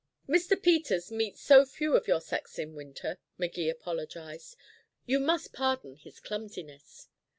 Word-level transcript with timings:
"Mr. 0.27 0.59
Peters 0.59 1.11
meets 1.11 1.41
so 1.41 1.63
few 1.63 1.95
of 1.95 2.07
your 2.07 2.19
sex 2.19 2.57
in 2.57 2.73
winter," 2.73 3.19
Magee 3.37 3.69
apologized, 3.69 4.55
"you 5.05 5.19
must 5.19 5.53
pardon 5.53 5.95
his 5.95 6.19
clumsiness. 6.19 7.07